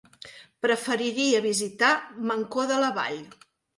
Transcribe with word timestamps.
Preferiria 0.65 1.43
visitar 1.47 1.91
Mancor 2.31 2.69
de 2.73 2.81
la 2.85 2.91
Vall. 2.97 3.21